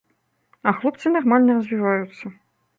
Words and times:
А 0.71 0.73
хлопцы 0.79 1.13
нармальна 1.17 1.59
развіваюцца. 1.61 2.37